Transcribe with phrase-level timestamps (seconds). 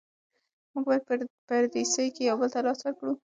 [0.71, 1.13] موږ باید په
[1.47, 3.11] پردیسۍ کې یو بل ته لاس ورکړو.